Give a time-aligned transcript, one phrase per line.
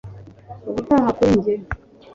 [0.69, 1.53] Ubutaha kuri njye